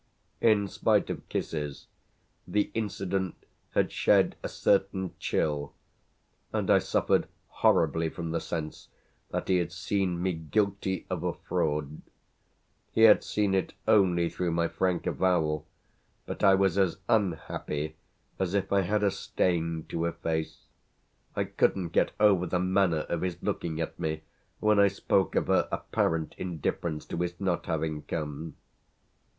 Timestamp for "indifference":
26.39-27.05